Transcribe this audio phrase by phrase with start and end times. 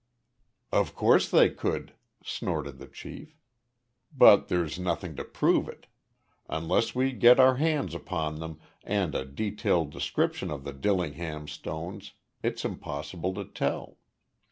[0.71, 1.93] "Of course they could,"
[2.23, 3.37] snorted the chief.
[4.11, 5.85] "But there's nothing to prove it.
[6.49, 12.13] Until we get our hands upon them and a detailed description of the Dillingham stones,
[12.41, 13.99] it's impossible to tell."